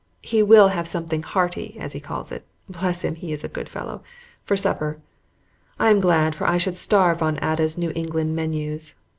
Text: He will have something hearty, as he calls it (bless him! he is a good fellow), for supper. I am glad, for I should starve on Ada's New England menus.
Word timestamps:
He 0.23 0.41
will 0.41 0.69
have 0.69 0.87
something 0.87 1.21
hearty, 1.21 1.77
as 1.79 1.93
he 1.93 1.99
calls 1.99 2.31
it 2.31 2.43
(bless 2.67 3.03
him! 3.03 3.13
he 3.13 3.31
is 3.31 3.43
a 3.43 3.47
good 3.47 3.69
fellow), 3.69 4.01
for 4.43 4.57
supper. 4.57 4.97
I 5.77 5.91
am 5.91 5.99
glad, 5.99 6.33
for 6.33 6.47
I 6.49 6.57
should 6.57 6.75
starve 6.77 7.21
on 7.21 7.37
Ada's 7.39 7.77
New 7.77 7.91
England 7.93 8.35
menus. 8.35 8.95